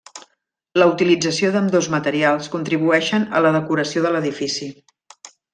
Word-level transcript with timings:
La 0.83 0.87
utilització 0.91 1.51
d'ambdós 1.57 1.89
materials 1.97 2.49
contribueixen 2.55 3.29
a 3.41 3.45
la 3.49 3.55
decoració 3.59 4.07
de 4.07 4.17
l'edifici. 4.17 4.75